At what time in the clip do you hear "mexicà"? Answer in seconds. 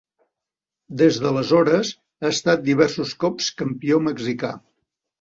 4.11-4.57